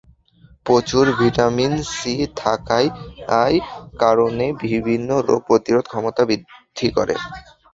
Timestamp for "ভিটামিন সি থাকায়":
1.19-2.89